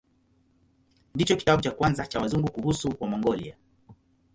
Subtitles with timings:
[1.15, 3.55] Ndicho kitabu cha kwanza cha Wazungu kuhusu Wamongolia.